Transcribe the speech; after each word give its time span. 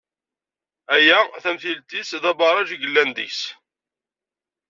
Aya, 0.95 1.19
tamentilt-is 1.43 2.11
d 2.21 2.23
abaraj 2.31 2.69
i 2.71 2.77
yellan 2.81 3.09
deg-s. 3.17 3.41